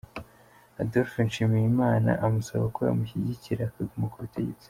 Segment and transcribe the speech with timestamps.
[0.81, 4.59] Adolphe Nshimiyimana amusaba ko yamushyigikira akaguma ku butegetsi.